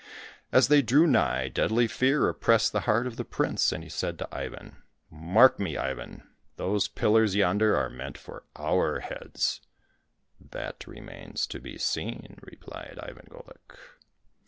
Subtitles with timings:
[0.51, 4.17] As they drew nigh, deadly fear oppressed the heart of the prince, and he said
[4.17, 4.81] to Ivan,"
[5.11, 6.27] Mark me, Ivan!
[6.55, 9.61] those pillars yonder are meant for otir heads!"—
[10.27, 13.77] *' That remains to be seen," replied Ivan Golik.